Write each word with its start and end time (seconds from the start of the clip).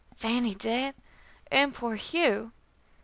"Fannie, 0.15 0.55
dead! 0.55 0.95
and 1.51 1.75
poor 1.75 1.93
Hugh! 1.95 2.53